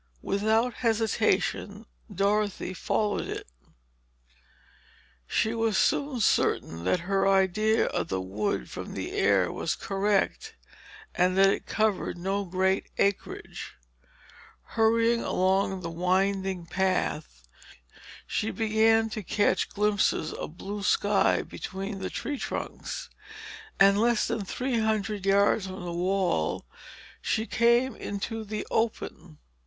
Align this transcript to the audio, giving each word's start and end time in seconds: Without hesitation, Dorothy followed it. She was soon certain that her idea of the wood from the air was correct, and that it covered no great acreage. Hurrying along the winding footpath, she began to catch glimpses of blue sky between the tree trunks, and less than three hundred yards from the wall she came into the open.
Without 0.23 0.73
hesitation, 0.81 1.85
Dorothy 2.11 2.73
followed 2.73 3.27
it. 3.27 3.45
She 5.27 5.53
was 5.53 5.77
soon 5.77 6.19
certain 6.21 6.85
that 6.85 7.01
her 7.01 7.27
idea 7.27 7.85
of 7.85 8.07
the 8.07 8.19
wood 8.19 8.67
from 8.67 8.95
the 8.95 9.11
air 9.11 9.51
was 9.51 9.75
correct, 9.75 10.55
and 11.13 11.37
that 11.37 11.51
it 11.51 11.67
covered 11.67 12.17
no 12.17 12.45
great 12.45 12.87
acreage. 12.97 13.75
Hurrying 14.73 15.21
along 15.21 15.81
the 15.81 15.89
winding 15.91 16.65
footpath, 16.65 17.47
she 18.25 18.49
began 18.49 19.07
to 19.11 19.21
catch 19.21 19.69
glimpses 19.69 20.33
of 20.33 20.57
blue 20.57 20.81
sky 20.81 21.43
between 21.43 21.99
the 21.99 22.09
tree 22.09 22.39
trunks, 22.39 23.11
and 23.79 24.01
less 24.01 24.27
than 24.27 24.45
three 24.45 24.79
hundred 24.79 25.27
yards 25.27 25.67
from 25.67 25.85
the 25.85 25.93
wall 25.93 26.65
she 27.21 27.45
came 27.45 27.95
into 27.95 28.43
the 28.43 28.65
open. 28.71 29.37